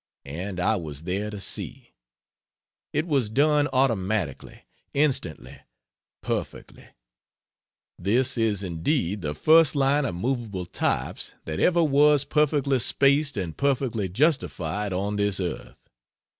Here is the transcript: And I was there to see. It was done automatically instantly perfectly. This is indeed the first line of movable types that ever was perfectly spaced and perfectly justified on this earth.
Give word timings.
And 0.25 0.59
I 0.59 0.77
was 0.77 1.03
there 1.03 1.29
to 1.29 1.39
see. 1.39 1.93
It 2.91 3.05
was 3.05 3.29
done 3.29 3.67
automatically 3.71 4.63
instantly 4.95 5.59
perfectly. 6.23 6.87
This 7.99 8.35
is 8.35 8.63
indeed 8.63 9.21
the 9.21 9.35
first 9.35 9.75
line 9.75 10.05
of 10.05 10.15
movable 10.15 10.65
types 10.65 11.35
that 11.45 11.59
ever 11.59 11.83
was 11.83 12.23
perfectly 12.25 12.79
spaced 12.79 13.37
and 13.37 13.55
perfectly 13.55 14.09
justified 14.09 14.91
on 14.91 15.17
this 15.17 15.39
earth. 15.39 15.87